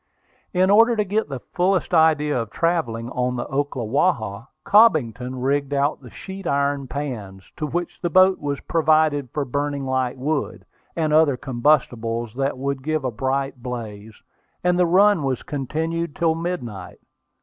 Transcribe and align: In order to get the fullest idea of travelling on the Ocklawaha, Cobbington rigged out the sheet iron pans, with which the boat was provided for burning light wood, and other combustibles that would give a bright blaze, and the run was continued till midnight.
In 0.51 0.71
order 0.71 0.95
to 0.95 1.03
get 1.03 1.29
the 1.29 1.39
fullest 1.53 1.93
idea 1.93 2.41
of 2.41 2.49
travelling 2.49 3.11
on 3.11 3.35
the 3.35 3.45
Ocklawaha, 3.45 4.47
Cobbington 4.65 5.43
rigged 5.43 5.75
out 5.75 6.01
the 6.01 6.09
sheet 6.09 6.47
iron 6.47 6.87
pans, 6.87 7.51
with 7.61 7.71
which 7.71 8.01
the 8.01 8.09
boat 8.09 8.39
was 8.39 8.59
provided 8.61 9.29
for 9.29 9.45
burning 9.45 9.85
light 9.85 10.17
wood, 10.17 10.65
and 10.95 11.13
other 11.13 11.37
combustibles 11.37 12.33
that 12.33 12.57
would 12.57 12.81
give 12.81 13.05
a 13.05 13.11
bright 13.11 13.61
blaze, 13.61 14.19
and 14.63 14.79
the 14.79 14.87
run 14.87 15.21
was 15.21 15.43
continued 15.43 16.15
till 16.15 16.33
midnight. 16.33 16.97